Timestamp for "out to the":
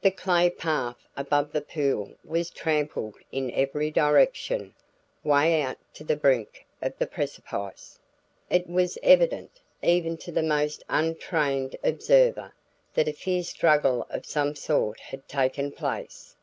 5.60-6.16